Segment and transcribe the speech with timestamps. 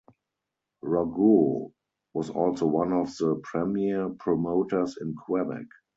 [0.83, 1.73] Rougeau
[2.15, 5.67] was also one of the premier promoters in Quebec.